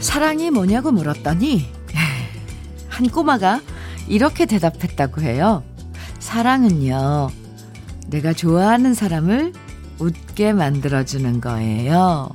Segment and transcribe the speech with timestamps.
[0.00, 1.66] 사랑이 뭐냐고 물었더니
[2.88, 3.60] 한 꼬마가
[4.08, 5.62] 이렇게 대답했다고 해요.
[6.18, 7.30] 사랑은요,
[8.08, 9.52] 내가 좋아하는 사람을
[9.98, 12.30] 웃게 만들어주는 거예요.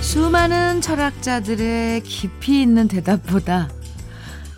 [0.00, 3.68] 수많은 철학자들의 깊이 있는 대답보다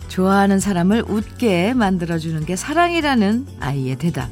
[0.07, 4.29] 좋아하는 사람을 웃게 만들어주는 게 사랑이라는 아이의 대답.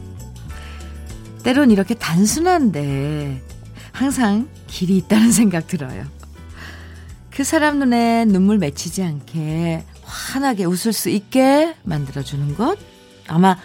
[1.44, 3.42] 때론 이렇게 단순한데
[3.92, 6.04] 항상 길이 있다는 생각 들어요.
[7.30, 12.78] 그 사람 눈에 눈물 맺히지 않게 환하게 웃을 수 있게 만들어주는 것?
[13.28, 13.58] 아마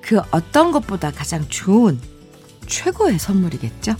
[0.00, 1.98] 그 어떤 것보다 가장 좋은
[2.66, 3.94] 최고의 선물이겠죠?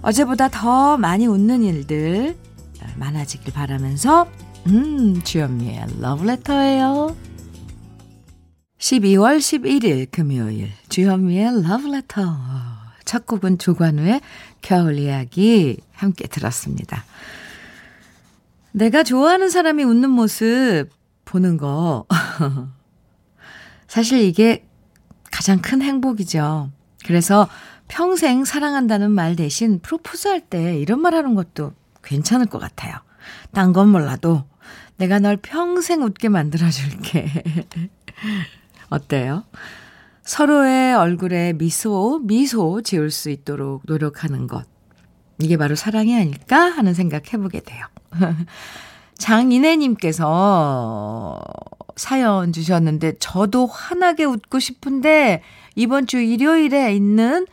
[0.00, 2.36] 어제보다 더 많이 웃는 일들
[2.96, 4.28] 많아지길 바라면서,
[4.66, 7.16] 음, 주현미의 러브레터예요
[8.78, 12.22] 12월 11일 금요일, 주현미의 러브레터.
[13.04, 14.20] 첫 곡은 조관우의
[14.62, 17.04] 겨울 이야기 함께 들었습니다.
[18.72, 20.88] 내가 좋아하는 사람이 웃는 모습
[21.24, 22.06] 보는 거.
[23.88, 24.66] 사실 이게
[25.30, 26.70] 가장 큰 행복이죠.
[27.06, 27.48] 그래서
[27.88, 32.96] 평생 사랑한다는 말 대신 프로포즈 할 때 이런 말 하는 것도 괜찮을 것 같아요.
[33.52, 34.44] 딴 건 몰라도
[34.96, 37.28] 내가 널 평생 웃게 만들어줄게.
[38.90, 39.44] 어때요?
[40.22, 44.66] 서로의 얼굴에 미소, 미소 지을 수 있도록 노력하는 것.
[45.40, 47.86] 이게 바로 사랑이 아닐까 하는 생각 해보게 돼요.
[49.18, 50.24] 장인혜님께서
[51.96, 55.42] 사연 주셨는데, 저도 환하게 웃고 싶은데,
[55.74, 57.46] 이번 주 일요일에 있는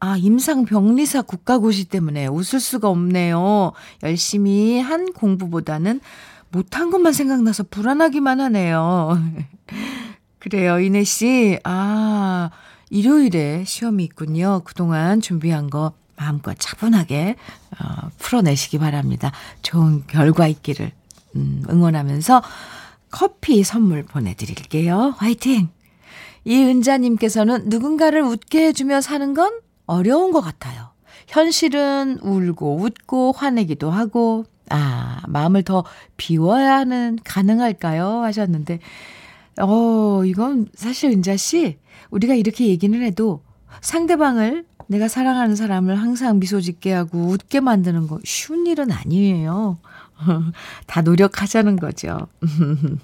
[0.00, 3.72] 아, 임상병리사 국가고시 때문에 웃을 수가 없네요.
[4.02, 6.00] 열심히 한 공부보다는
[6.50, 9.18] 못한 것만 생각나서 불안하기만 하네요.
[10.40, 11.58] 그래요, 이내 씨.
[11.64, 12.50] 아,
[12.90, 14.60] 일요일에 시험이 있군요.
[14.64, 17.36] 그동안 준비한 거 마음껏 차분하게
[17.72, 19.32] 어, 풀어내시기 바랍니다.
[19.62, 20.92] 좋은 결과 있기를
[21.36, 22.42] 음, 응원하면서
[23.10, 25.14] 커피 선물 보내드릴게요.
[25.16, 25.68] 화이팅!
[26.44, 30.88] 이은자님께서는 누군가를 웃게 해주며 사는 건 어려운 것 같아요.
[31.26, 35.84] 현실은 울고 웃고 화내기도 하고, 아, 마음을 더
[36.16, 38.22] 비워야 하는, 가능할까요?
[38.22, 38.80] 하셨는데,
[39.60, 41.78] 어, 이건 사실 은자 씨,
[42.10, 43.42] 우리가 이렇게 얘기는 해도
[43.80, 49.78] 상대방을 내가 사랑하는 사람을 항상 미소 짓게 하고 웃게 만드는 거 쉬운 일은 아니에요.
[50.86, 52.28] 다 노력하자는 거죠.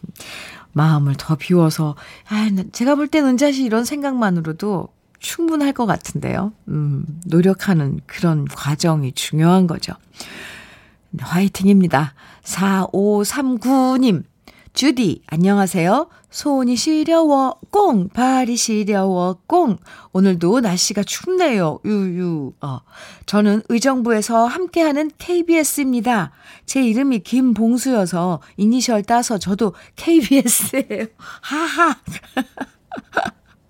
[0.73, 1.97] 마음을 더 비워서,
[2.29, 4.89] 아, 제가 볼 땐 은자 씨 이런 생각만으로도
[5.19, 6.53] 충분할 것 같은데요.
[6.69, 9.93] 음, 노력하는 그런 과정이 중요한 거죠.
[11.19, 12.15] 화이팅입니다.
[12.45, 14.23] 4539님,
[14.73, 16.09] 주디, 안녕하세요.
[16.31, 19.79] 손이 시려워, 꽁, 발이 시려워, 꽁.
[20.13, 22.53] 오늘도 날씨가 춥네요, 유유.
[22.61, 22.79] 어.
[23.27, 26.31] 저는 의정부에서 함께하는 KBS입니다.
[26.67, 31.07] 제 이름이 김봉수여서 이니셜 따서 저도 KBS예요.
[31.43, 31.97] 하하.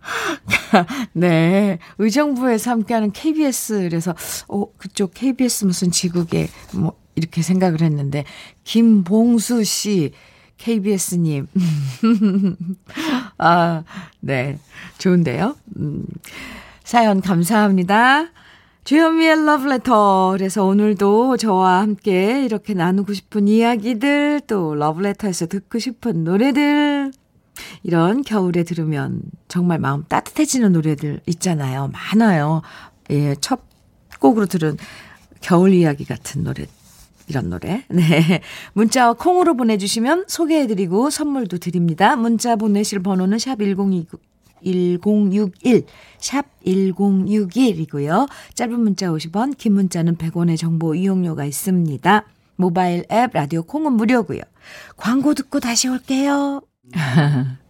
[1.14, 1.78] 네.
[1.98, 3.88] 의정부에서 함께하는 KBS.
[3.88, 4.14] 그래서,
[4.48, 8.24] 어, 그쪽 KBS 무슨 지국에, 뭐, 이렇게 생각을 했는데,
[8.64, 10.12] 김봉수 씨,
[10.60, 11.46] KBS님.
[13.38, 13.82] 아,
[14.20, 14.58] 네.
[14.98, 15.56] 좋은데요?
[15.78, 16.04] 음.
[16.84, 18.26] 사연 감사합니다.
[18.84, 20.32] 주현미의 러브레터.
[20.32, 27.12] 그래서 오늘도 저와 함께 이렇게 나누고 싶은 이야기들, 또 러브레터에서 듣고 싶은 노래들,
[27.82, 31.90] 이런 겨울에 들으면 정말 마음 따뜻해지는 노래들 있잖아요.
[31.92, 32.62] 많아요.
[33.10, 33.60] 예, 첫
[34.18, 34.76] 곡으로 들은
[35.40, 36.66] 겨울 이야기 같은 노래.
[37.30, 37.84] 이런 노래.
[37.88, 38.40] 네.
[38.74, 42.16] 문자와 콩으로 보내주시면 소개해드리고 선물도 드립니다.
[42.16, 44.18] 문자 보내실 번호는 샵 1029,
[44.64, 45.84] 1061,
[46.18, 48.28] 샵 1061이고요.
[48.54, 52.24] 짧은 문자 50원, 긴 문자는 100원의 정보 이용료가 있습니다.
[52.56, 54.40] 모바일 앱, 라디오 콩은 무료고요.
[54.96, 56.60] 광고 듣고 다시 올게요.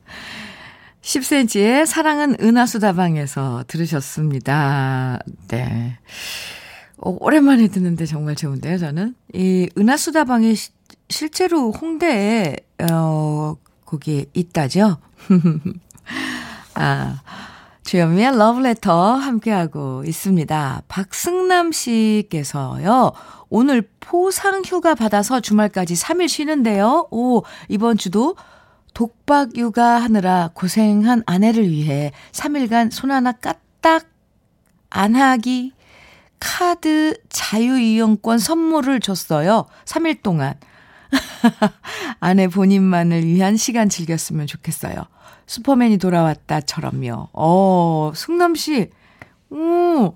[1.03, 5.21] 10cm의 사랑은 은하수다방에서 들으셨습니다.
[5.49, 5.99] 네.
[7.03, 9.15] 어, 오랜만에 듣는데 정말 좋은데요, 저는.
[9.33, 10.71] 이 은하수다방이 시,
[11.09, 12.57] 실제로 홍대에,
[12.91, 13.57] 어,
[13.87, 14.99] 거기에 있다죠?
[16.75, 17.23] 아,
[17.85, 20.83] 주현미의 러브레터 함께하고 있습니다.
[20.89, 23.13] 박승남 씨께서요,
[23.49, 27.09] 오늘 포상 휴가 받아서 주말까지 3일 쉬는데요.
[27.11, 28.37] 오, 이번 주도
[28.93, 34.05] 독박 육아하느라 고생한 아내를 위해 3일간 손 하나 까딱
[34.91, 35.73] 안 하기
[36.41, 39.67] 카드 자유이용권 선물을 줬어요.
[39.85, 40.55] 3일 동안.
[42.21, 45.05] 아내 본인만을 위한 시간 즐겼으면 좋겠어요.
[45.47, 47.29] 슈퍼맨이 돌아왔다처럼요.
[47.33, 48.91] 어, 승남 씨.
[49.51, 50.15] 오,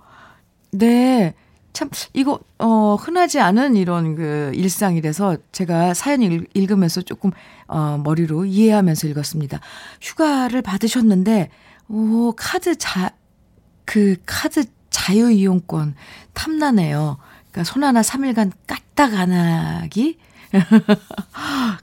[0.70, 1.34] 네.
[1.72, 7.32] 참, 이거, 어, 흔하지 않은 이런 그 일상이라서 제가 사연 읽, 읽으면서 조금,
[7.66, 9.58] 어, 머리로 이해하면서 읽었습니다.
[10.00, 11.50] 휴가를 받으셨는데,
[11.88, 13.10] 오, 카드 자,
[13.84, 14.64] 그 카드
[15.08, 15.94] 자유이용권
[16.32, 17.18] 탐나네요.
[17.50, 20.18] 그러니까 손 하나 3일간 까딱 안 하기?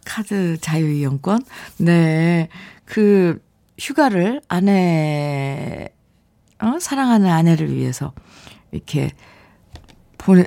[0.05, 1.43] 카드 자유이용권?
[1.77, 2.49] 네.
[2.85, 3.39] 그
[3.79, 5.89] 휴가를 아내,
[6.61, 6.79] 어?
[6.79, 8.11] 사랑하는 아내를 위해서
[8.71, 9.11] 이렇게
[10.17, 10.45] 보내,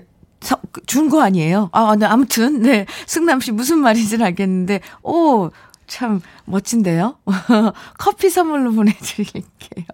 [0.86, 1.70] 준 거 아니에요?
[1.72, 2.86] 아, 네, 아무튼, 네.
[3.06, 5.50] 승남 씨 무슨 말인지는 알겠는데, 오,
[5.86, 7.18] 참 멋진데요?
[7.98, 9.86] 커피 선물로 보내드릴게요.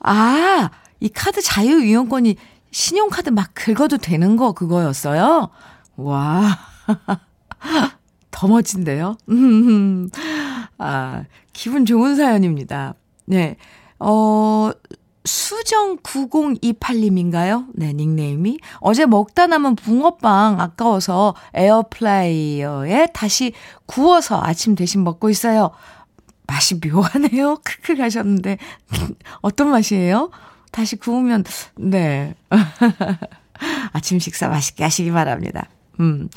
[0.00, 0.70] 아,
[1.02, 2.36] 이 카드 자유이용권이
[2.70, 5.50] 신용카드 막 긁어도 되는 거 그거였어요?
[5.96, 6.58] 와.
[8.30, 9.16] 더 멋진데요?
[10.78, 12.94] 아, 기분 좋은 사연입니다.
[13.26, 13.56] 네.
[13.98, 14.70] 어,
[15.24, 17.66] 수정9028님인가요?
[17.74, 18.60] 네, 닉네임이.
[18.78, 23.54] 어제 먹다 남은 붕어빵 아까워서 에어프라이어에 다시
[23.86, 25.72] 구워서 아침 대신 먹고 있어요.
[26.46, 27.56] 맛이 묘하네요.
[27.64, 28.58] 크크 하셨는데.
[29.40, 30.30] 어떤 맛이에요?
[30.72, 31.44] 다시 구우면,
[31.76, 32.34] 네.
[33.92, 35.68] 아침 식사 맛있게 하시기 바랍니다.
[36.00, 36.28] 음.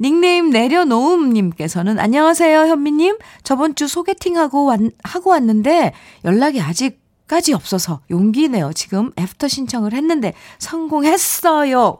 [0.00, 5.92] 닉네임 내려놓음님께서는 안녕하세요 현미님 저번 주 소개팅하고 왔, 하고 왔는데
[6.24, 11.98] 연락이 아직까지 없어서 용기 내어 지금 애프터 신청을 했는데 성공했어요.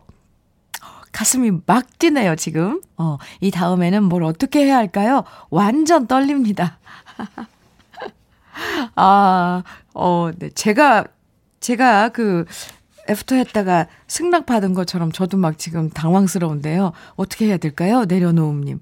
[1.12, 2.81] 가슴이 막 뛰네요 지금.
[2.97, 5.25] 어, 이 다음에는 뭘 어떻게 해야 할까요?
[5.50, 6.79] 완전 떨립니다.
[8.94, 9.62] 아,
[9.93, 10.50] 어, 네.
[10.50, 11.05] 제가,
[11.58, 12.44] 제가 그,
[13.11, 16.93] 애프터 했다가 승낙 받은 것처럼 저도 막 지금 당황스러운데요.
[17.17, 18.05] 어떻게 해야 될까요?
[18.07, 18.81] 내려놓음님.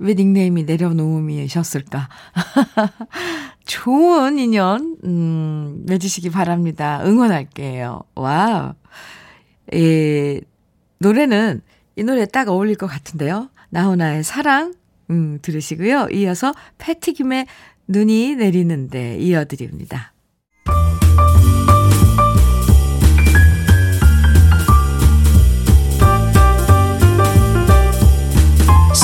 [0.00, 2.08] 왜 닉네임이 내려놓음이셨을까?
[3.64, 7.00] 좋은 인연, 음, 맺으시기 바랍니다.
[7.04, 8.02] 응원할게요.
[8.14, 8.74] Wow.
[9.74, 10.40] 예,
[10.98, 11.62] 노래는
[11.96, 13.50] 이 노래 딱 어울릴 것 같은데요.
[13.70, 14.74] 나훈아의 사랑,
[15.10, 16.08] 음, 들으시고요.
[16.12, 17.46] 이어서 패티김의
[17.88, 20.12] 눈이 내리는데 이어드립니다.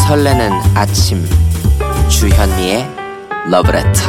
[0.07, 1.21] 설레는 아침.
[2.09, 2.89] 주현미의
[3.51, 4.01] 러브레터.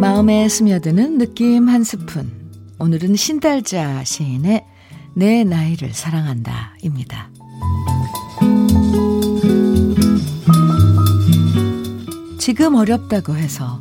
[0.00, 2.30] 마음에 스며드는 느낌 한 스푼.
[2.78, 4.64] 오늘은 신달자 시인의
[5.14, 7.28] 내 나이를 사랑한다입니다.
[12.38, 13.80] 지금 어렵다고 해서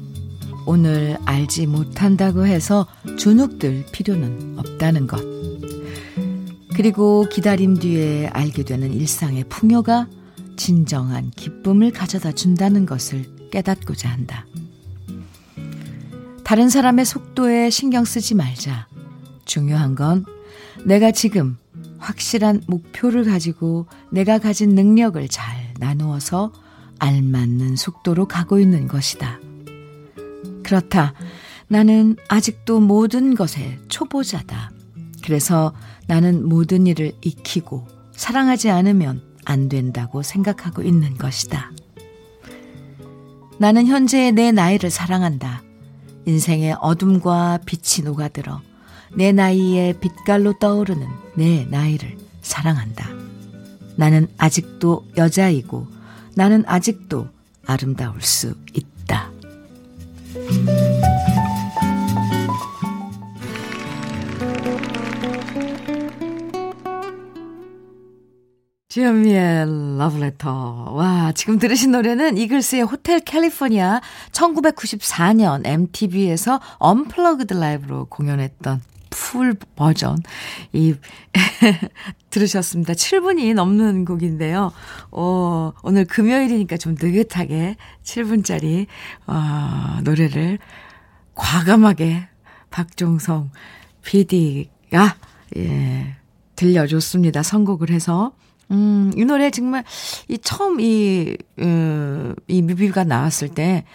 [0.67, 2.86] 오늘 알지 못한다고 해서
[3.17, 5.24] 주눅들 필요는 없다는 것.
[6.75, 10.07] 그리고 기다림 뒤에 알게 되는 일상의 풍요가
[10.57, 14.45] 진정한 기쁨을 가져다 준다는 것을 깨닫고자 한다.
[16.43, 18.88] 다른 사람의 속도에 신경 쓰지 말자.
[19.45, 20.25] 중요한 건
[20.86, 21.57] 내가 지금
[21.97, 26.51] 확실한 목표를 가지고 내가 가진 능력을 잘 나누어서
[27.00, 29.47] 알맞는 속도로 가고 있는 것이다.
[30.67, 31.13] 그렇다.
[31.69, 34.71] 나는 아직도 모든 것에 초보자다.
[35.24, 35.74] 그래서
[36.07, 41.71] 나는 모든 일을 익히고 사랑하지 않으면 안 된다고 생각하고 있는 것이다.
[43.59, 45.63] 나는 현재의 내 나이를 사랑한다.
[46.25, 48.62] 인생의 어둠과 빛이 녹아들어
[49.15, 51.07] 내 나이에 빛깔로 떠오르는
[51.38, 53.09] 내 나이를 사랑한다.
[53.95, 55.88] 나는 아직도 여자이고
[56.36, 57.29] 나는 아직도
[57.65, 58.97] 아름다울 수 있다.
[68.97, 70.91] 주현미의 러브레터.
[70.93, 80.18] 와, 지금 들으신 노래는 이글스의 호텔 캘리포니아 1994년 MTV에서 언플러그드 라이브로 공연했던 풀 버전.
[80.74, 80.96] 이,
[82.30, 82.94] 들으셨습니다.
[82.94, 84.72] 7분이 넘는 곡인데요.
[85.12, 88.88] 어, 오늘 금요일이니까 좀 느긋하게 7분짜리,
[89.28, 90.60] 어, 노래를
[91.36, 92.28] 과감하게
[92.70, 93.52] 박종성
[94.04, 95.16] PD가,
[95.58, 96.16] 예,
[96.56, 97.44] 들려줬습니다.
[97.44, 98.34] 선곡을 해서.
[98.72, 99.84] 음, 이 노래 정말,
[100.28, 103.86] 이 처음 이, 음, 이 뮤비가 나왔을 때,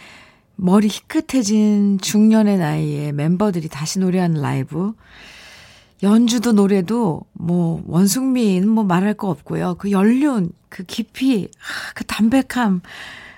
[0.57, 4.95] 머리 희끗해진 중년의 나이에 멤버들이 다시 노래하는 라이브.
[6.03, 9.77] 연주도 노래도 뭐 원숭미는 뭐 말할 거 없고요.
[9.79, 12.81] 그 연륜, 그 깊이, 아, 그 담백함.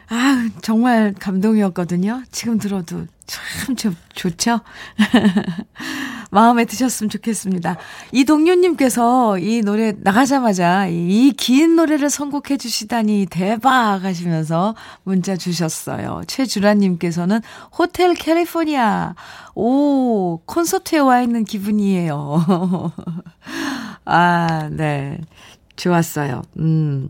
[0.08, 2.22] 아, 정말 감동이었거든요.
[2.30, 4.60] 지금 들어도 참 좋, 좋죠?
[6.34, 7.76] 마음에 드셨으면 좋겠습니다.
[8.12, 14.74] 이동윤님께서 이 노래 나가자마자 이 긴 노래를 선곡해 주시다니 대박 하시면서
[15.04, 16.22] 문자 주셨어요.
[16.26, 17.40] 최주라님께서는
[17.78, 19.14] 호텔 캘리포니아.
[19.54, 22.92] 오, 콘서트에 와 있는 기분이에요.
[24.04, 25.18] 아, 네.
[25.76, 26.42] 좋았어요.
[26.58, 27.08] 음.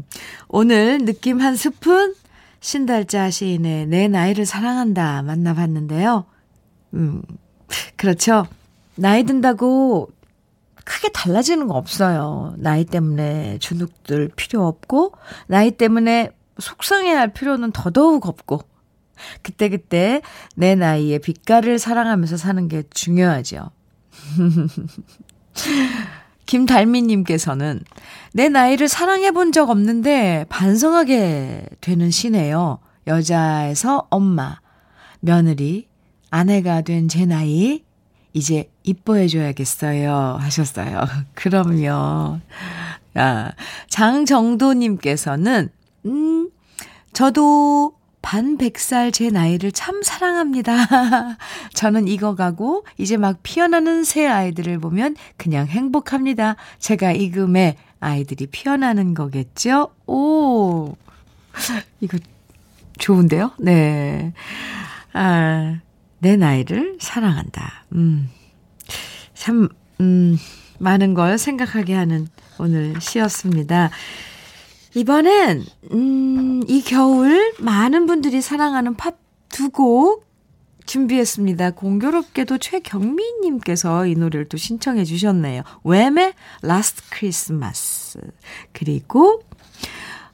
[0.48, 2.14] 오늘 느낌 한 스푼
[2.60, 6.24] 신달자 시인의 내 나이를 사랑한다 만나봤는데요.
[6.94, 7.22] 음,
[7.96, 8.46] 그렇죠.
[8.96, 10.10] 나이 든다고
[10.84, 12.54] 크게 달라지는 거 없어요.
[12.58, 15.12] 나이 때문에 주눅들 필요 없고,
[15.46, 18.60] 나이 때문에 속상해 할 필요는 더더욱 없고,
[19.42, 20.20] 그때그때
[20.56, 23.70] 내 나이의 빛깔을 사랑하면서 사는 게 중요하죠.
[26.46, 27.82] 김달미님께서는
[28.32, 32.80] 내 나이를 사랑해 본 적 없는데 반성하게 되는 시네요.
[33.06, 34.58] 여자에서 엄마,
[35.20, 35.88] 며느리,
[36.30, 37.83] 아내가 된 제 나이,
[38.34, 40.36] 이제 이뻐해줘야겠어요.
[40.40, 41.04] 하셨어요.
[41.34, 42.40] 그럼요.
[43.14, 43.52] 아,
[43.88, 45.70] 장정도님께서는,
[46.06, 46.50] 음,
[47.12, 50.74] 저도 반 100살 제 나이를 참 사랑합니다.
[51.74, 56.56] 저는 익어가고 이제 막 피어나는 새 아이들을 보면 그냥 행복합니다.
[56.78, 59.90] 제가 익음에 아이들이 피어나는 거겠죠?
[60.06, 60.96] 오,
[62.00, 62.18] 이거
[62.98, 63.52] 좋은데요?
[63.58, 64.32] 네.
[65.12, 65.78] 아,
[66.24, 67.84] 내 나이를 사랑한다.
[67.92, 68.30] 음,
[69.34, 69.68] 참,
[70.00, 70.38] 음,
[70.78, 72.28] 많은 걸 생각하게 하는
[72.58, 73.90] 오늘 시였습니다.
[74.94, 75.62] 이번엔,
[75.92, 79.18] 음, 이 겨울 많은 분들이 사랑하는 팝
[79.50, 80.24] 두 곡
[80.86, 81.72] 준비했습니다.
[81.72, 85.62] 공교롭게도 최경미님께서 이 노래를 또 신청해 주셨네요.
[85.84, 86.32] 웸의
[86.64, 88.18] Last Christmas.
[88.72, 89.42] 그리고,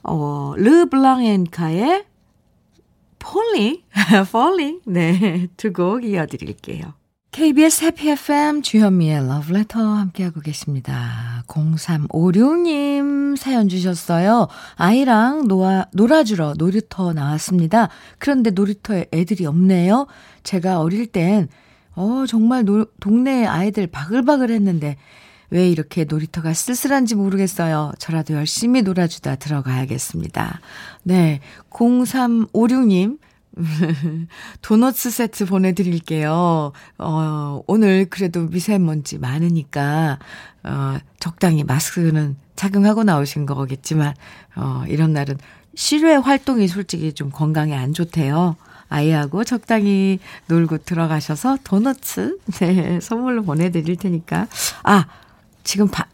[0.03, 2.05] 어, 르블랑엔카의
[3.23, 3.83] Falling,
[4.27, 4.81] Falling.
[4.87, 6.95] 네, 두 곡 이어드릴게요.
[7.33, 11.45] KBS Happy FM 주현미의 러브레터 함께하고 계십니다.
[11.47, 14.49] 0356님 사연 주셨어요.
[14.75, 17.89] 아이랑 노아, 놀아주러 놀이터 나왔습니다.
[18.19, 20.09] 그런데 놀이터에 애들이 없네요.
[20.43, 21.49] 제가 어릴 땐,
[21.95, 24.97] 어, 정말 노, 동네 아이들 바글바글 했는데,
[25.51, 27.93] 왜 이렇게 놀이터가 쓸쓸한지 모르겠어요.
[27.99, 30.61] 저라도 열심히 놀아주다 들어가야겠습니다.
[31.03, 31.41] 네.
[31.71, 33.19] 0356님,
[34.63, 36.73] 도너츠 세트 보내드릴게요.
[36.99, 40.19] 어, 오늘 그래도 미세먼지 많으니까,
[40.63, 44.15] 어, 적당히 마스크는 착용하고 나오신 거겠지만,
[44.57, 45.39] 어, 이런 날은
[45.75, 48.57] 실외 활동이 솔직히 좀 건강에 안 좋대요.
[48.89, 54.49] 아이하고 적당히 놀고 들어가셔서 도너츠, 네, 선물로 보내드릴 테니까.
[54.83, 55.07] 아,
[55.65, 56.07] 지금 바,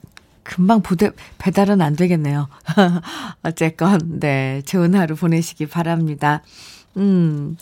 [0.42, 2.48] 금방 보대, 배달은 안 되겠네요.
[3.42, 6.42] 어쨌건, 네, 좋은 하루 보내시기 바랍니다.
[6.96, 7.56] 음.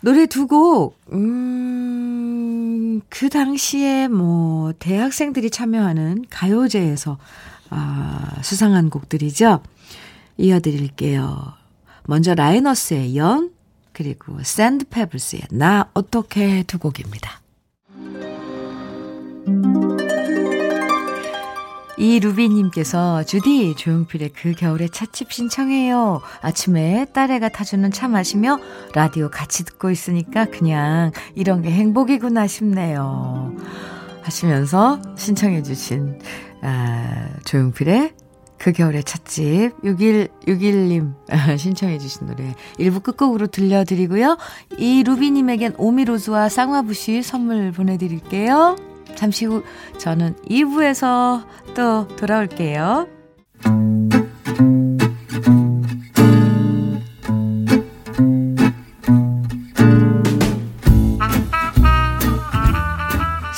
[0.00, 7.18] 노래 두 곡, 음, 그 당시에 뭐, 대학생들이 참여하는 가요제에서,
[7.70, 9.62] 아, 수상한 곡들이죠.
[10.36, 11.54] 이어드릴게요.
[12.04, 13.50] 먼저 라이너스의 연,
[13.92, 17.40] 그리고 샌드페블스의 나 어떻게 두 곡입니다.
[22.04, 26.20] 이루비님께서 주디 조용필의 그 겨울의 찻집 신청해요.
[26.42, 28.58] 아침에 딸애가 타주는 차 마시며
[28.94, 33.54] 라디오 같이 듣고 있으니까 그냥 이런 게 행복이구나 싶네요.
[34.22, 36.18] 하시면서 신청해 주신
[36.62, 38.12] 아, 조용필의
[38.58, 41.14] 그 겨울의 찻집 61, 61님
[41.58, 44.38] 신청해 주신 노래 1부 끝곡으로 들려드리고요.
[44.78, 48.93] 이 루비님에겐 오미로즈와 쌍화부시 선물 보내드릴게요.
[49.14, 49.62] 잠시 후
[49.98, 51.44] 저는 2부에서
[51.74, 53.08] 또 돌아올게요.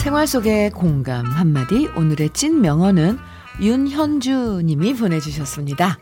[0.03, 3.19] 생활 속의 공감 한마디 오늘의 찐 명언은
[3.61, 5.99] 윤현주 님이 보내주셨습니다.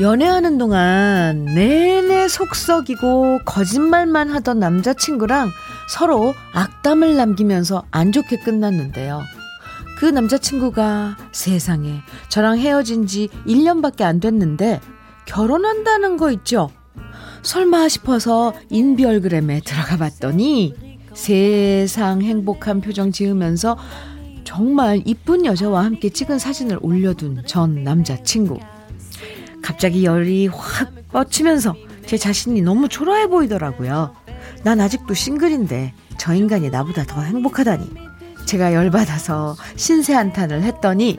[0.00, 5.50] 연애하는 동안 내내 속썩이고 거짓말만 하던 남자친구랑
[5.88, 9.22] 서로 악담을 남기면서 안 좋게 끝났는데요.
[9.98, 14.80] 그 남자친구가 세상에 저랑 헤어진 지 1년밖에 안 됐는데
[15.26, 16.70] 결혼한다는 거 있죠?
[17.42, 20.74] 설마 싶어서 인별그램에 들어가 봤더니
[21.14, 23.76] 세상 행복한 표정 지으면서
[24.44, 28.60] 정말 이쁜 여자와 함께 찍은 사진을 올려둔 전 남자친구.
[29.62, 31.74] 갑자기 열이 확 뻗치면서
[32.06, 34.14] 제 자신이 너무 초라해 보이더라고요.
[34.62, 37.90] 난 아직도 싱글인데 저 인간이 나보다 더 행복하다니.
[38.46, 41.18] 제가 열받아서 신세 한탄을 했더니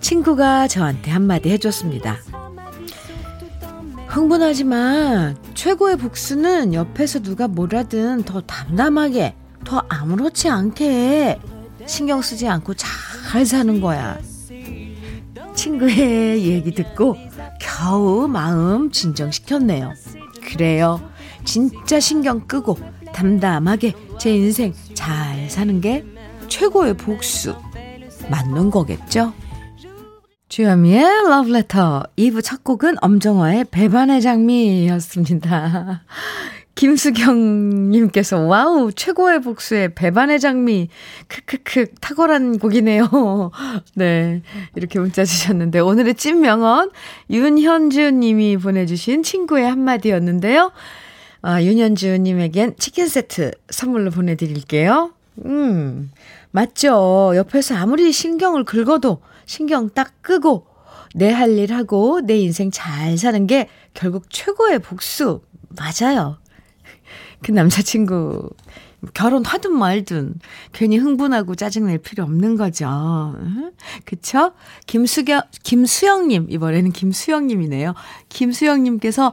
[0.00, 2.16] 친구가 저한테 한마디 해줬습니다.
[4.08, 11.38] 흥분하지만 최고의 복수는 옆에서 누가 뭐라든 더 담담하게, 더 아무렇지 않게
[11.86, 14.18] 신경 쓰지 않고 잘 사는 거야.
[15.54, 17.16] 친구의 얘기 듣고
[17.58, 19.92] 겨우 마음 진정시켰네요.
[20.42, 21.00] 그래요.
[21.44, 22.78] 진짜 신경 끄고
[23.12, 26.04] 담담하게 제 인생 잘 사는 게
[26.48, 27.54] 최고의 복수.
[28.28, 29.32] 맞는 거겠죠?
[30.48, 36.02] 주현미의 러브레터 2부 첫 곡은 엄정화의 배반의 장미였습니다.
[36.80, 40.88] 김수경님께서 wow 최고의 복수의 배반의 장미
[41.28, 43.50] 크크크 탁월한 곡이네요.
[43.96, 44.40] 네
[44.74, 46.90] 이렇게 문자 주셨는데 오늘의 찐 명언
[47.28, 50.72] 윤현주님이 보내주신 친구의 한마디였는데요.
[51.42, 55.12] 아, 윤현주님에겐 치킨 세트 선물로 보내드릴게요.
[55.44, 56.10] 음
[56.50, 57.32] 맞죠.
[57.36, 60.66] 옆에서 아무리 신경을 긁어도 신경 딱 끄고
[61.14, 65.42] 내 할 일 하고 내 인생 잘 사는 게 결국 최고의 복수
[65.76, 66.39] 맞아요.
[67.42, 68.50] 그 남자친구
[69.14, 70.34] 결혼하든 말든
[70.72, 73.34] 괜히 흥분하고 짜증낼 필요 없는 거죠.
[74.04, 74.52] 그쵸?
[74.86, 77.94] 김수경, 김수영님, 이번에는 김수영님이네요.
[78.28, 79.32] 김수영님께서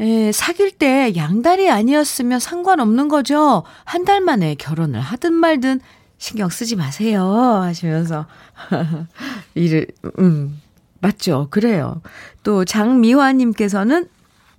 [0.00, 3.64] 에, 사귈 때 양다리 아니었으면 상관없는 거죠.
[3.84, 5.80] 한 달 만에 결혼을 하든 말든
[6.18, 7.24] 신경 쓰지 마세요.
[7.24, 8.26] 하시면서.
[9.56, 9.88] 일을,
[10.20, 10.60] 음,
[11.00, 11.48] 맞죠.
[11.50, 12.00] 그래요.
[12.44, 14.08] 또 장미화님께서는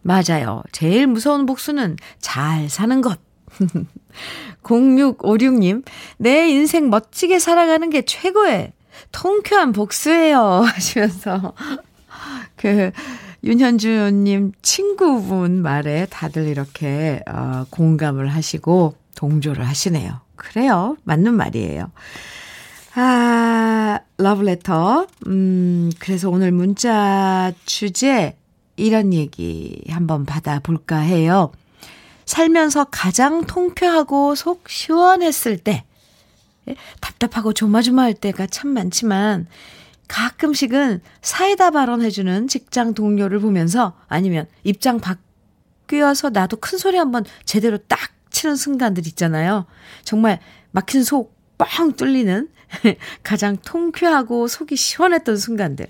[0.01, 0.63] 맞아요.
[0.71, 3.19] 제일 무서운 복수는 잘 사는 것.
[4.63, 5.83] 0656님,
[6.17, 8.73] 내 인생 멋지게 살아가는 게 최고의
[9.11, 10.63] 통쾌한 복수예요.
[10.65, 11.53] 하시면서,
[12.55, 12.91] 그,
[13.43, 20.19] 윤현주님 친구분 말에 다들 이렇게, 어, 공감을 하시고 동조를 하시네요.
[20.35, 20.97] 그래요.
[21.03, 21.91] 맞는 말이에요.
[22.95, 25.07] 아, 러브레터.
[25.27, 28.35] 음, 그래서 오늘 문자 주제,
[28.79, 31.51] 이런 얘기 한번 받아볼까 해요.
[32.25, 35.83] 살면서 가장 통쾌하고 속 시원했을 때,
[36.67, 39.47] 예, 답답하고 조마조마할 때가 참 많지만,
[40.07, 47.99] 가끔씩은 사이다 발언해주는 직장 동료를 보면서 아니면 입장 바뀌어서 나도 큰 소리 한번 제대로 딱
[48.31, 49.65] 치는 순간들 있잖아요.
[50.03, 50.39] 정말
[50.71, 52.49] 막힌 속 뻥 뚫리는
[53.23, 55.87] 가장 통쾌하고 속이 시원했던 순간들.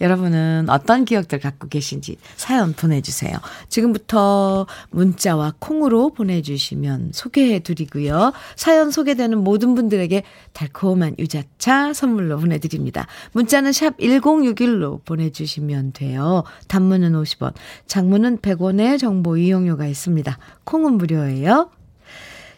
[0.00, 3.32] 여러분은 어떤 기억들 갖고 계신지 사연 보내주세요.
[3.68, 8.32] 지금부터 문자와 콩으로 보내주시면 소개해 드리고요.
[8.56, 13.06] 사연 소개되는 모든 분들에게 달콤한 유자차 선물로 보내드립니다.
[13.32, 16.44] 문자는 샵 1061로 보내주시면 돼요.
[16.68, 17.54] 단문은 50원,
[17.86, 20.38] 장문은 100원의 정보 이용료가 있습니다.
[20.64, 21.70] 콩은 무료예요.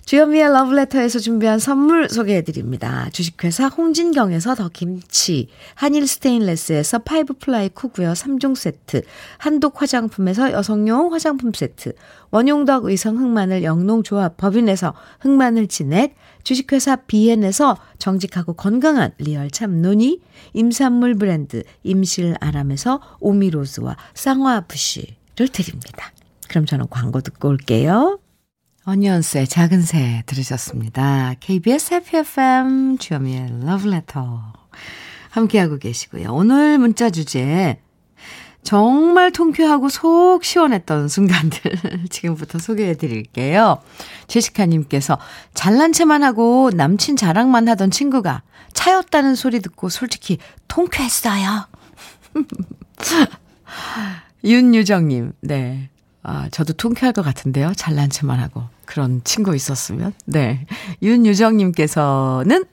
[0.05, 3.09] 주현미의 러브레터에서 준비한 선물 소개해드립니다.
[3.11, 9.03] 주식회사 홍진경에서 더 김치, 한일 스테인레스에서 five ply 쿠고요 3종 세트,
[9.39, 11.95] 한독 화장품에서 여성용 화장품 세트,
[12.31, 20.21] 원용덕 의성 흑마늘 영농조합 법인에서 흑마늘 진액, 주식회사 비엔에서 정직하고 건강한 real 참논이,
[20.53, 26.13] 임산물 브랜드 임실 아람에서 오미로즈와 쌍화부시를 드립니다.
[26.49, 28.19] 그럼 저는 광고 듣고 올게요.
[28.87, 31.35] 어니언스의 작은 새 들으셨습니다.
[31.41, 34.53] KBS FFM 주현미의 러브레터
[35.31, 36.35] 함께하고 계시고요.
[36.35, 37.81] 오늘 문자 주제
[38.63, 43.81] 정말 통쾌하고 속 시원했던 순간들 지금부터 소개해 드릴게요.
[44.27, 45.19] 제시카님께서
[45.55, 48.43] 잘난 체만 하고 남친 자랑만 하던 친구가
[48.75, 51.69] 차였다는 소리 듣고 솔직히 통쾌했어요.
[54.45, 55.89] 윤유정님, 네.
[56.27, 57.73] 아, 저도 통쾌할 것 같은데요.
[57.77, 58.65] 잘난 체만 하고.
[58.87, 60.15] 그런 친구 있었으면.
[60.25, 60.67] 네.
[61.03, 62.65] 윤유정님께서는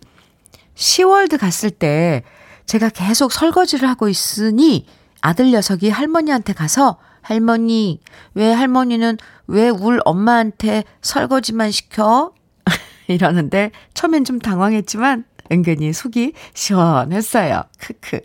[0.76, 2.24] 10월드 갔을 때
[2.66, 4.86] 제가 계속 설거지를 하고 있으니
[5.20, 8.00] 아들 녀석이 할머니한테 가서 할머니,
[8.34, 12.34] 왜 할머니는 왜 울 엄마한테 설거지만 시켜?
[13.08, 17.64] 이러는데 처음엔 좀 당황했지만 은근히 속이 시원했어요.
[17.80, 18.22] 크크.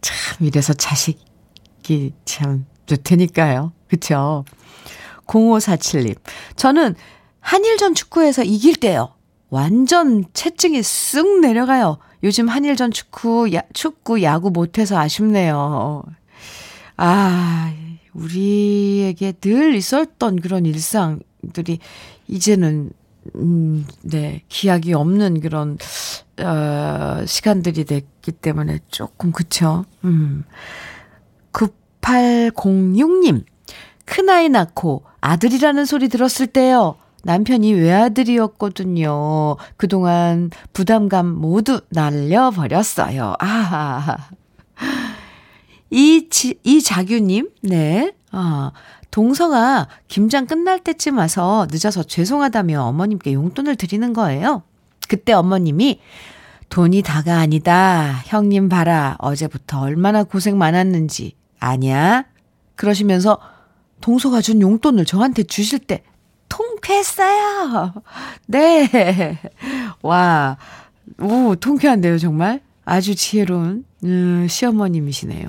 [0.00, 3.72] 참, 이래서 자식이 참 좋다니까요.
[3.88, 4.44] 그쵸?
[5.26, 6.16] 0547님.
[6.56, 6.94] 저는
[7.40, 9.14] 한일전 축구에서 이길 때요.
[9.50, 11.98] 완전 채증이 쓱 내려가요.
[12.22, 16.02] 요즘 한일전 축구, 야, 축구, 야구 못해서 아쉽네요.
[16.96, 17.72] 아,
[18.12, 21.78] 우리에게 늘 있었던 그런 일상들이
[22.26, 22.90] 이제는,
[23.36, 25.78] 음, 네, 기약이 없는 그런,
[26.40, 29.84] 어, 시간들이 됐기 때문에 조금, 그쵸?
[30.04, 30.44] 음.
[32.08, 33.44] 9806님,
[34.06, 36.96] 큰아이 낳고 아들이라는 소리 들었을 때요.
[37.24, 39.56] 남편이 외아들이었거든요.
[39.76, 43.34] 그동안 부담감 모두 날려버렸어요.
[43.40, 44.16] 아,
[45.90, 48.12] 이, 지, 이 자규님, 네.
[48.30, 48.72] 아,
[49.10, 54.62] 동서가 김장 끝날 때쯤 와서 늦어서 죄송하다며 어머님께 용돈을 드리는 거예요.
[55.08, 56.00] 그때 어머님이
[56.70, 58.22] 돈이 다가 아니다.
[58.26, 59.16] 형님 봐라.
[59.18, 61.37] 어제부터 얼마나 고생 많았는지.
[61.60, 62.24] 아니야?
[62.76, 63.38] 그러시면서
[64.00, 66.02] 동서가 준 용돈을 저한테 주실 때
[66.48, 67.94] 통쾌했어요.
[68.46, 69.38] 네.
[70.02, 70.56] 와,
[71.20, 72.60] 오, 통쾌한데요, 정말?
[72.84, 75.46] 아주 지혜로운, 음, 시어머님이시네요.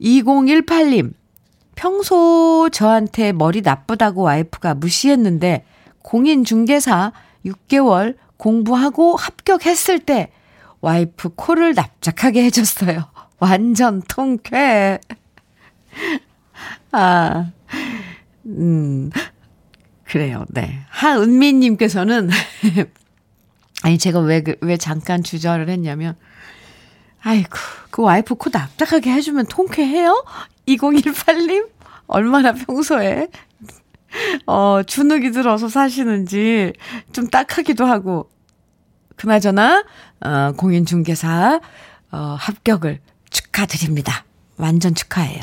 [0.00, 1.12] 2018님,
[1.74, 5.64] 평소 저한테 머리 나쁘다고 와이프가 무시했는데,
[6.02, 7.12] 공인중개사
[7.44, 10.30] 6개월 공부하고 합격했을 때,
[10.80, 13.04] 와이프 코를 납작하게 해줬어요.
[13.40, 15.00] 완전 통쾌.
[16.92, 17.50] 아,
[18.46, 19.10] 음,
[20.04, 20.44] 그래요.
[20.50, 20.80] 네.
[20.90, 22.30] 하은미님께서는,
[23.82, 26.16] 아니, 제가 왜, 그, 왜 잠깐 주저를 했냐면,
[27.22, 27.50] 아이고,
[27.90, 30.24] 그 와이프 코 납작하게 해주면 통쾌해요?
[30.68, 31.68] 2018님?
[32.06, 33.28] 얼마나 평소에,
[34.46, 36.72] 어, 주눅이 들어서 사시는지
[37.12, 38.30] 좀 딱하기도 하고,
[39.16, 39.84] 그나저나,
[40.20, 41.60] 어, 공인중개사,
[42.12, 43.00] 어, 합격을
[43.50, 44.24] 축하드립니다.
[44.56, 45.42] 완전 축하해요.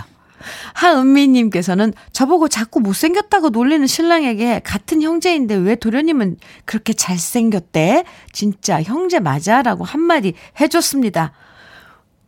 [0.73, 8.05] 하은미님께서는 저보고 자꾸 못생겼다고 놀리는 신랑에게 같은 형제인데 왜 도련님은 그렇게 잘생겼대?
[8.31, 9.61] 진짜 형제 맞아?
[9.61, 11.33] 라고 한마디 해줬습니다.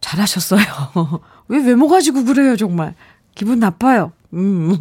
[0.02, 0.62] 잘하셨어요.
[1.48, 2.96] 왜 외모 가지고 그래요, 정말.
[3.36, 4.12] 기분 나빠요.
[4.34, 4.78] 음.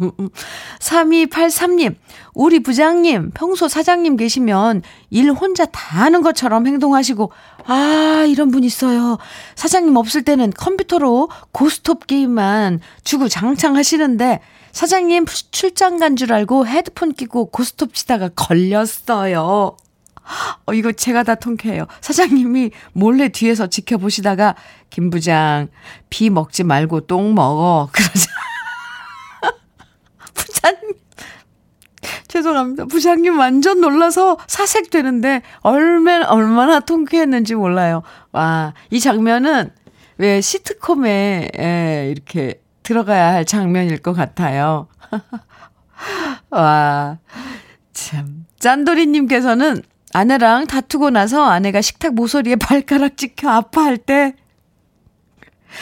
[0.79, 1.95] 3283님,
[2.33, 7.31] 우리 부장님, 평소 사장님 계시면 일 혼자 다 하는 것처럼 행동하시고,
[7.65, 9.17] 아, 이런 분 있어요.
[9.55, 14.39] 사장님 없을 때는 컴퓨터로 고스톱 게임만 주고 장창 하시는데,
[14.71, 19.75] 사장님 출장 간 줄 알고 헤드폰 끼고 고스톱 치다가 걸렸어요.
[20.67, 21.87] 어, 이거 제가 다 통쾌해요.
[22.01, 24.53] 사장님이 몰래 뒤에서 지켜보시다가,
[24.91, 25.69] 김 부장,
[26.11, 27.89] 비 먹지 말고 똥 먹어.
[27.91, 28.29] 그러자.
[30.35, 30.93] 부장님.
[32.39, 32.85] 죄송합니다.
[32.85, 38.01] 부장님 완전 놀라서 사색되는데 얼마나, 얼마나 통쾌했는지 몰라요.
[38.31, 39.69] 와, 이 장면은
[40.17, 44.87] 왜 시트콤에 에, 이렇게 들어가야 할 장면일 것 같아요.
[46.49, 47.17] 와,
[47.93, 48.45] 참.
[48.59, 54.33] 짠돌이님께서는 아내랑 다투고 나서 아내가 식탁 모서리에 발가락 찍혀 아파할 때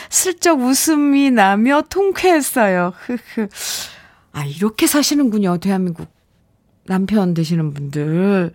[0.10, 2.94] 슬쩍 웃음이 나며 통쾌했어요.
[2.96, 3.48] 흐흐.
[4.34, 6.17] 아, 이렇게 사시는군요, 대한민국.
[6.88, 8.52] 남편 되시는 분들.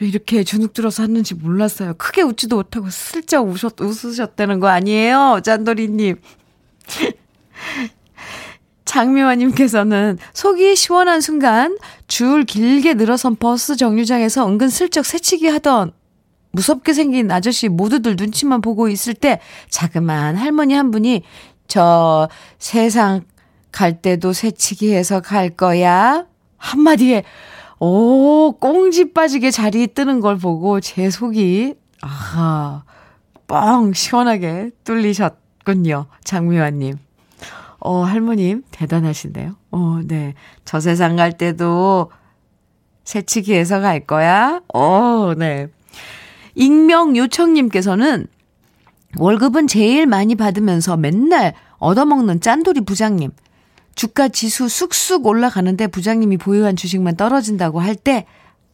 [0.00, 1.94] 이렇게 주눅 들어서 하는지 몰랐어요.
[1.94, 5.40] 크게 웃지도 못하고 슬쩍 웃으셨, 웃으셨다는 거 아니에요?
[5.42, 6.16] 짠돌이님.
[8.84, 11.76] 장미화님께서는 속이 시원한 순간
[12.08, 15.92] 줄 길게 늘어선 버스 정류장에서 은근 슬쩍 새치기 하던
[16.52, 21.22] 무섭게 생긴 아저씨 모두들 눈치만 보고 있을 때 자그마한 할머니 한 분이
[21.68, 23.24] 저 세상
[23.72, 26.24] 갈 때도 새치기 해서 갈 거야?
[26.56, 27.24] 한마디에,
[27.78, 32.84] 오, 꽁지 빠지게 자리에 뜨는 걸 보고 제 속이, 아하,
[33.46, 36.06] 뻥 시원하게 뚫리셨군요.
[36.24, 36.96] 장미화님.
[37.80, 39.54] 어, 할머님, 대단하신데요.
[39.70, 40.34] 어, 네.
[40.64, 42.10] 저 세상 갈 때도
[43.04, 44.60] 새치기 해서 갈 거야?
[44.74, 45.68] 어, 네.
[46.54, 48.26] 익명 요청님께서는
[49.18, 53.30] 월급은 제일 많이 받으면서 맨날 얻어먹는 짠돌이 부장님.
[53.96, 58.26] 주가 지수 쑥쑥 올라가는데 부장님이 보유한 주식만 떨어진다고 할 때,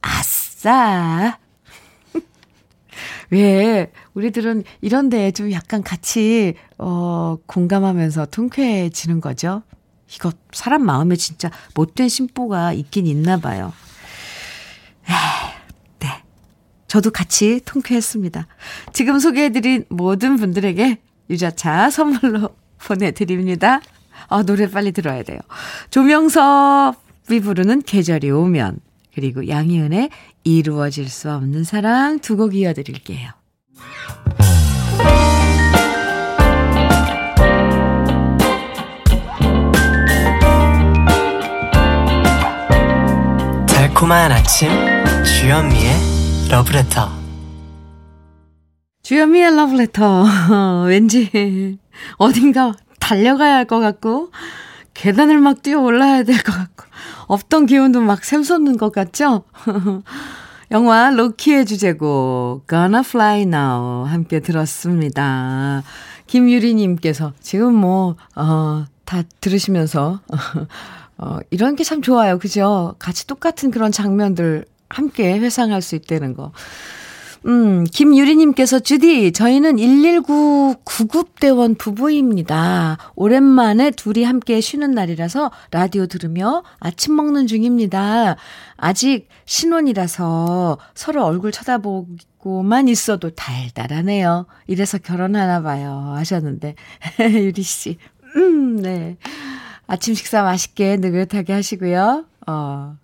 [0.02, 1.38] 아싸!
[3.30, 9.62] 왜, 우리들은 이런데 좀 약간 같이, 어, 공감하면서 통쾌해지는 거죠?
[10.14, 13.72] 이거 사람 마음에 진짜 못된 심보가 있긴 있나 봐요.
[16.00, 16.08] 네.
[16.88, 18.46] 저도 같이 통쾌했습니다.
[18.92, 22.50] 지금 소개해드린 모든 분들에게 유자차 선물로
[22.84, 23.80] 보내드립니다.
[24.28, 25.38] 아, 노래 빨리 들어야 돼요.
[25.90, 28.78] 조명섭이 부르는 계절이 오면.
[29.14, 30.08] 그리고 양희은의
[30.44, 33.30] 이루어질 수 없는 사랑 두 곡 이어드릴게요.
[43.66, 44.70] 달콤한 아침
[45.24, 45.92] 주현미의
[46.50, 47.10] 러브레터
[49.02, 51.78] 주현미의 러브레터 왠지
[52.16, 54.30] 어딘가 달려가야 할 것 같고
[54.94, 56.84] 계단을 막 뛰어 올라야 될 것 같고
[57.26, 59.44] 없던 기운도 막 샘솟는 것 같죠?
[60.70, 65.82] 영화 로키의 주제곡 Gonna Fly Now 함께 들었습니다.
[66.26, 70.20] 김유리님께서 지금 뭐, 어, 다 들으시면서
[71.18, 72.38] 어, 이런 게 참 좋아요.
[72.38, 72.94] 그죠?
[72.98, 76.52] 같이 똑같은 그런 장면들 함께 회상할 수 있다는 거.
[77.46, 82.98] 음, 김유리님께서 주디, 저희는 119 구급대원 부부입니다.
[83.16, 88.36] 오랜만에 둘이 함께 쉬는 날이라서 라디오 들으며 아침 먹는 중입니다.
[88.76, 94.46] 아직 신혼이라서 서로 얼굴 쳐다보고만 있어도 달달하네요.
[94.68, 96.12] 이래서 결혼하나 봐요.
[96.14, 96.76] 하셨는데.
[97.20, 97.98] 유리씨.
[98.36, 99.16] 음, 네.
[99.88, 102.24] 아침 식사 맛있게 느긋하게 하시고요.
[102.46, 102.96] 어,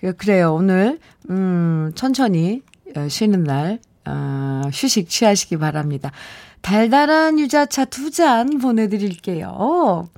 [0.00, 0.54] 그, 그래요.
[0.54, 2.71] 오늘, 음, 천천히 어,
[3.08, 6.10] 쉬는 날, 어, 휴식 취하시기 바랍니다.
[6.60, 10.08] 달달한 유자차 두 잔 보내드릴게요.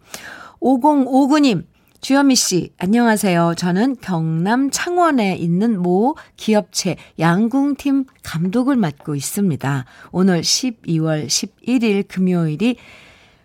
[0.60, 1.64] 5059님,
[2.00, 3.54] 주현미 씨, 안녕하세요.
[3.56, 9.84] 저는 경남 창원에 있는 모 기업체 양궁팀 감독을 맡고 있습니다.
[10.12, 12.76] 오늘 12월 11일 금요일이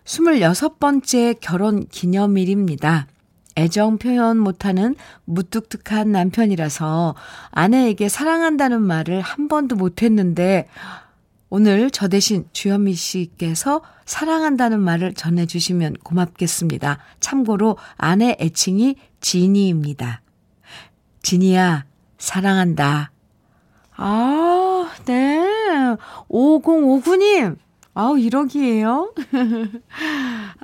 [0.06, 3.08] 26번째 결혼 기념일입니다.
[3.58, 7.16] 애정 표현 못하는 무뚝뚝한 남편이라서
[7.52, 10.68] 아내에게 사랑한다는 말을 한 번도 못했는데
[11.50, 17.00] 오늘 저 대신 주현미 씨께서 사랑한다는 말을 전해주시면 고맙겠습니다.
[17.20, 20.22] 참고로 아내 애칭이 지니입니다.
[21.22, 21.86] 지니야,
[22.18, 23.12] 사랑한다.
[23.96, 25.46] 아, 네.
[26.30, 27.58] 5059님,
[27.94, 29.12] 아우, 1억이에요?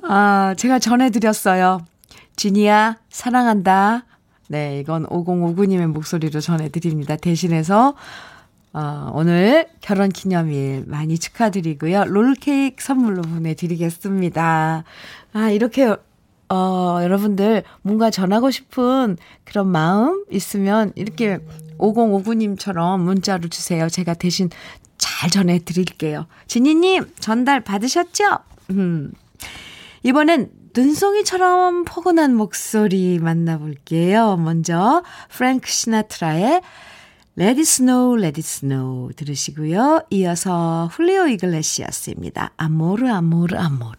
[0.04, 1.80] 아, 제가 전해드렸어요.
[2.36, 4.04] 지니야, 사랑한다.
[4.48, 7.16] 네, 이건 5059님의 목소리로 전해드립니다.
[7.16, 7.94] 대신해서,
[8.72, 12.04] 어, 오늘 결혼 기념일 많이 축하드리고요.
[12.04, 14.84] 롤케이크 선물로 보내드리겠습니다.
[15.32, 15.96] 아, 이렇게,
[16.48, 21.38] 어, 여러분들 뭔가 전하고 싶은 그런 마음 있으면 이렇게
[21.78, 23.88] 5059님처럼 문자로 주세요.
[23.88, 24.50] 제가 대신
[24.98, 26.26] 잘 전해드릴게요.
[26.46, 28.24] 지니님, 전달 받으셨죠?
[28.70, 29.12] 음.
[30.02, 34.36] 이번엔 눈송이처럼 포근한 목소리 만나볼게요.
[34.36, 36.60] 먼저, 프랭크 시나트라의
[37.38, 40.02] Let it snow, let it snow 들으시고요.
[40.10, 42.52] 이어서 훌리오 이글레시아스입니다.
[42.58, 43.96] 아모르, 아모르, 아모르.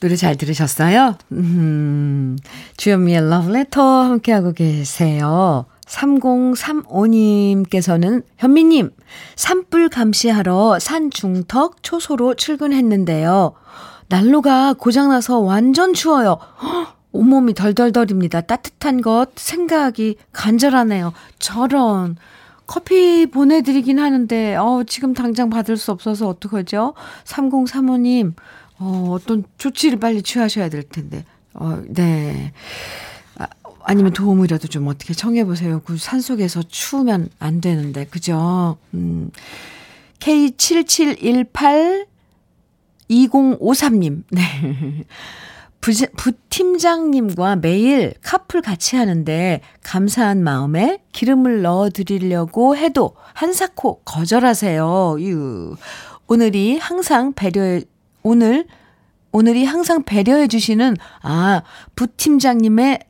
[0.00, 1.18] 노래 잘 들으셨어요?
[1.32, 2.38] 음,
[2.78, 5.66] 주현미의 러브레터 함께하고 계세요.
[5.86, 8.92] 3035님께서는 현미님,
[9.36, 13.52] 산불 감시하러 산 중턱 초소로 출근했는데요.
[14.08, 16.38] 난로가 고장나서 완전 추워요.
[16.62, 18.42] 헉, 온몸이 덜덜덜입니다.
[18.42, 21.12] 따뜻한 것 생각이 간절하네요.
[21.38, 22.16] 저런.
[22.66, 26.94] 커피 보내드리긴 하는데, 어, 지금 당장 받을 수 없어서 어떡하죠?
[27.24, 28.32] 3035님,
[28.78, 31.24] 어, 어떤 조치를 빨리 취하셔야 될 텐데.
[31.52, 32.52] 어, 네.
[33.36, 33.46] 아,
[33.84, 35.82] 아니면 도움이라도 좀 어떻게 청해보세요.
[35.84, 38.78] 그 산속에서 추우면 안 되는데, 그죠?
[38.94, 39.30] 음.
[40.20, 42.06] K7718
[43.10, 44.42] 2053님, 네.
[45.80, 55.16] 부, 부팀장님과 매일 카풀 같이 하는데 감사한 마음에 기름을 넣어 드리려고 해도 한사코 거절하세요.
[55.20, 55.76] 유.
[56.26, 57.82] 오늘이 항상 배려해,
[58.22, 58.66] 오늘,
[59.30, 61.62] 오늘이 항상 배려해 주시는, 아,
[61.96, 63.00] 부팀장님의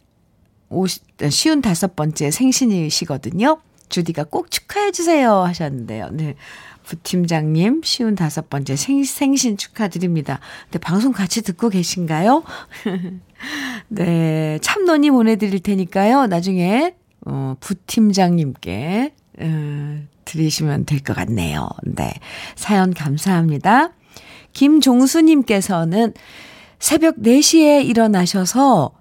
[0.71, 3.61] 오시, 쉬운 다섯 번째 생신이시거든요.
[3.89, 6.09] 주디가 꼭 축하해 주세요 하셨는데요.
[6.11, 6.35] 네.
[6.85, 10.41] 부팀장님, 쉬운 다섯 번째 생, 생신 축하드립니다.
[10.65, 12.45] 근데 방송 같이 듣고 계신가요?
[13.89, 16.27] 네, 참논이 보내드릴 테니까요.
[16.27, 16.95] 나중에,
[17.27, 21.69] 어, 부팀장님께, 어, 드리시면 될 것 같네요.
[21.83, 22.13] 네.
[22.57, 23.91] 사연 감사합니다.
[24.53, 26.15] 김종수님께서는
[26.79, 28.93] 새벽 4시에 일어나셔서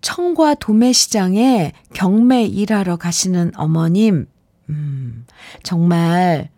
[0.00, 4.26] 청과 도매시장에 경매 일하러 가시는 어머님,
[4.68, 5.26] 음,
[5.62, 6.50] 정말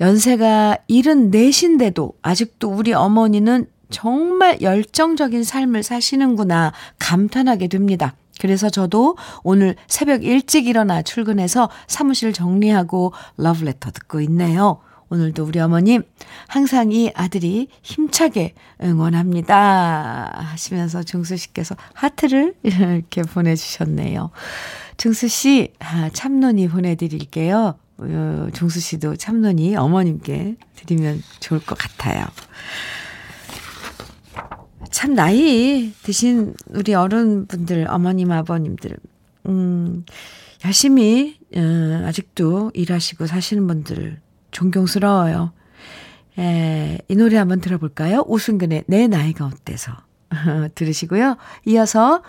[0.00, 8.14] 연세가 74신데도 아직도 우리 어머니는 정말 열정적인 삶을 사시는구나 감탄하게 됩니다.
[8.40, 14.80] 그래서 저도 오늘 새벽 일찍 일어나 출근해서 사무실 정리하고 러브레터 듣고 있네요.
[15.08, 16.02] 오늘도 우리 어머님
[16.48, 20.32] 항상 이 아들이 힘차게 응원합니다.
[20.50, 24.30] 하시면서 중수 씨께서 하트를 이렇게 보내주셨네요.
[24.96, 27.76] 중수 씨, 아, 참론이 보내드릴게요.
[27.98, 32.24] 어, 중수 씨도 참론이 어머님께 드리면 좋을 것 같아요.
[34.90, 38.96] 참 나이 드신 우리 어른분들, 어머님, 아버님들,
[39.46, 40.04] 음,
[40.64, 45.52] 열심히, 어, 아직도 일하시고 사시는 분들 존경스러워요.
[46.38, 48.24] 에, 이 노래 한번 들어볼까요?
[48.26, 49.92] 오승근의 내 나이가 어때서.
[50.74, 51.36] 들으시고요.
[51.66, 52.22] 이어서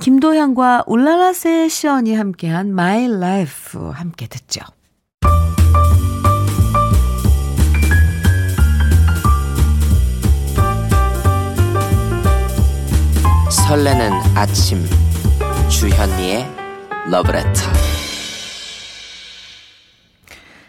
[0.00, 4.60] 김도현과 울라라 세션이 함께한 My Life 함께 듣죠.
[13.68, 14.78] 설레는 아침
[15.68, 16.46] 주현미의
[17.10, 17.70] 러브레터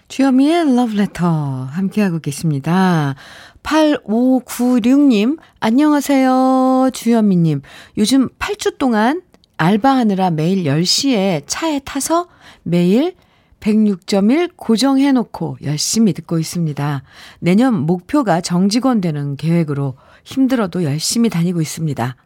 [0.09, 1.25] 주현미의 러브레터
[1.71, 3.15] 함께하고 계십니다.
[3.63, 6.89] 8596님, 안녕하세요.
[6.91, 7.62] 주현미님.
[7.97, 9.21] 요즘 8주 동안
[9.55, 12.27] 알바하느라 매일 10시에 차에 타서
[12.63, 13.15] 매일
[13.62, 17.03] 106.1 고정해놓고 열심히 듣고 있습니다.
[17.39, 22.17] 내년 목표가 정직원 되는 계획으로 힘들어도 열심히 다니고 있습니다.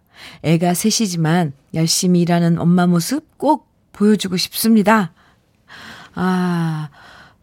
[0.44, 5.14] 애가 셋이지만 열심히 일하는 엄마 모습 꼭 보여주고 싶습니다.
[6.16, 6.90] 아,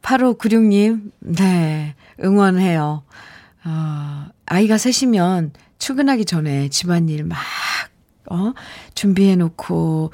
[0.02, 3.02] 8596님, 네, 응원해요.
[3.64, 7.38] 어, 아이가 셋이면 출근하기 전에 집안일 막,
[8.30, 8.52] 어,
[8.94, 10.12] 준비해놓고,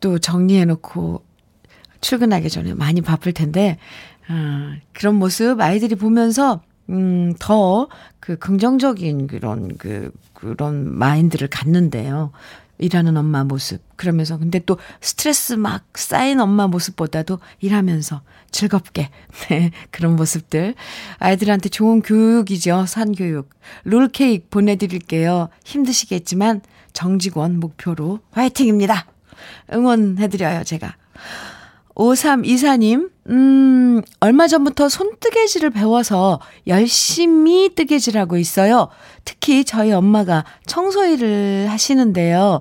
[0.00, 1.24] 또 정리해놓고,
[2.00, 3.78] 출근하기 전에 많이 바쁠 텐데,
[4.28, 7.88] 어, 그런 모습 아이들이 보면서, 음, 더
[8.20, 12.30] 그 긍정적인 그런 그, 그런 마인드를 갖는데요.
[12.78, 13.82] 일하는 엄마 모습.
[13.96, 19.10] 그러면서 근데 또 스트레스 막 쌓인 엄마 모습보다도 일하면서 즐겁게
[19.50, 20.74] 네, 그런 모습들
[21.18, 22.86] 아이들한테 좋은 교육이죠.
[22.86, 23.50] 산교육.
[23.84, 25.48] 롤케이크 보내 드릴게요.
[25.64, 29.06] 힘드시겠지만 정직원 목표로 화이팅입니다.
[29.72, 30.94] 응원해 드려요 제가.
[31.94, 38.88] 5324님, 음, 얼마 전부터 손뜨개질을 배워서 열심히 뜨개질하고 있어요.
[39.24, 42.60] 특히 저희 엄마가 청소 일을 하시는데요.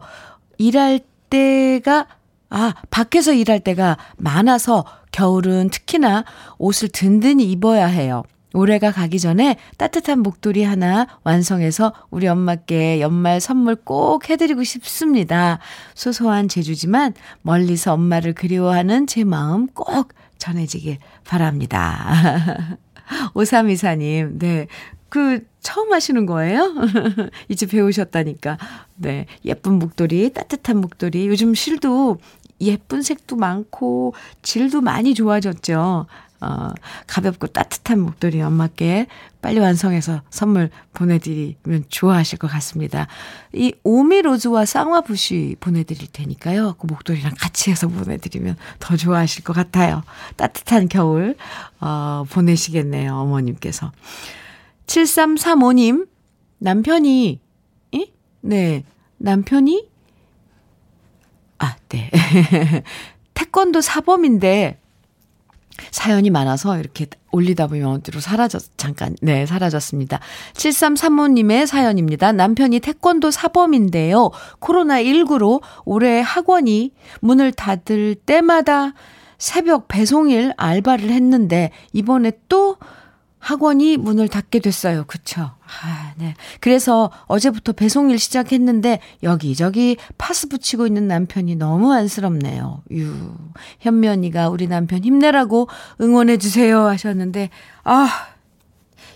[0.60, 2.08] 일할 때가,
[2.52, 6.24] 아, 밖에서 일할 때가 많아서 겨울은 특히나
[6.60, 8.24] 옷을 든든히 입어야 해요.
[8.54, 15.60] 올해가 가기 전에 따뜻한 목도리 하나 완성해서 우리 엄마께 연말 선물 꼭 해드리고 싶습니다.
[15.94, 22.78] 소소한 제주지만 멀리서 엄마를 그리워하는 제 마음 꼭 전해지길 바랍니다.
[23.36, 24.68] 오삼이사님, 네.
[25.10, 26.74] 그, 처음 하시는 거예요?
[27.50, 28.58] 이제 배우셨다니까.
[28.96, 29.26] 네.
[29.46, 31.28] 예쁜 목도리, 따뜻한 목도리.
[31.28, 32.18] 요즘 실도
[32.62, 36.08] 예쁜 색도 많고, 질도 많이 좋아졌죠.
[36.42, 36.72] 어,
[37.08, 39.08] 가볍고 따뜻한 목도리 엄마께
[39.42, 43.08] 빨리 완성해서 선물 보내드리면 좋아하실 것 같습니다.
[43.54, 46.76] 이 오미로즈와 쌍화부시 보내드릴 테니까요.
[46.80, 50.04] 그 목도리랑 같이 해서 보내드리면 더 좋아하실 것 같아요.
[50.38, 51.36] 따뜻한 겨울,
[51.82, 53.14] 어, 보내시겠네요.
[53.16, 53.92] 어머님께서.
[54.88, 56.08] 7335님,
[56.60, 57.40] 남편이,
[57.92, 58.12] 이?
[58.42, 58.84] 네,
[59.18, 59.88] 남편이?
[61.60, 62.10] 아, 네.
[63.34, 64.80] 태권도 사범인데,
[65.92, 70.20] 사연이 많아서 이렇게 올리다 보면 어디로 사라졌, 잠깐, 네, 사라졌습니다.
[70.54, 72.32] 7335님의 사연입니다.
[72.32, 74.32] 남편이 태권도 사범인데요.
[74.60, 78.94] 코로나19로 올해 학원이 문을 닫을 때마다
[79.38, 82.78] 새벽 배송일 알바를 했는데, 이번에 또
[83.40, 85.06] 학원이 문을 닫게 됐어요.
[85.08, 85.42] 그쵸?
[85.42, 86.36] 아, 네.
[86.60, 92.84] 그래서 어제부터 배송일 시작했는데 여기저기 파스 붙이고 있는 남편이 너무 안쓰럽네요.
[92.92, 93.34] 유.
[93.80, 95.68] 현면이가 우리 남편 힘내라고
[96.02, 97.50] 응원해주세요 하셨는데,
[97.84, 98.10] 아,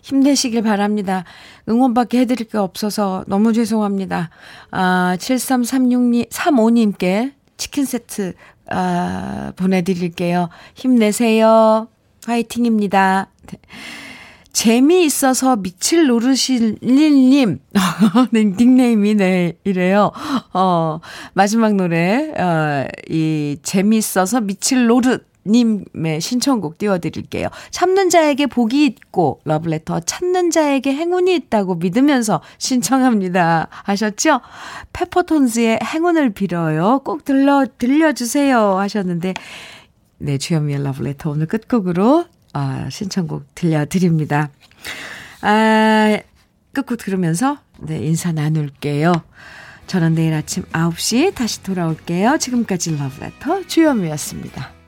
[0.04, 1.24] 힘내시길 바랍니다.
[1.68, 4.30] 응원밖에 해드릴 게 없어서 너무 죄송합니다.
[4.72, 8.34] 아, 7336님, 35님께 치킨 세트,
[8.70, 10.50] 아, 보내드릴게요.
[10.76, 11.88] 힘내세요.
[12.26, 13.28] 화이팅입니다.
[13.48, 13.60] 네.
[14.54, 17.60] 재미있어서 미칠 노르실님.
[18.32, 20.12] 네, 닉네임이 네, 이래요.
[20.54, 21.00] 어,
[21.34, 25.26] 마지막 노래, 어, 이 재미있어서 미칠 노릇.
[25.46, 27.50] 님의 신청곡 띄워드릴게요.
[27.70, 33.68] 참는 자에게 복이 있고 러브레터 찾는 자에게 행운이 있다고 믿으면서 신청합니다.
[33.70, 34.40] 하셨죠?
[34.94, 37.02] 페퍼톤즈의 행운을 빌어요.
[37.04, 39.34] 꼭 들려 들려주세요 하셨는데
[40.20, 42.24] 네 주현미의 러브레터 오늘 끝곡으로
[42.54, 44.50] 아, 신청곡 들려드립니다.
[45.42, 46.18] 아,
[46.72, 49.12] 끝곡 들으면서 네, 인사 나눌게요.
[49.88, 52.38] 저는 내일 아침 9시 다시 돌아올게요.
[52.38, 54.83] 지금까지 러브레터 주현미였습니다.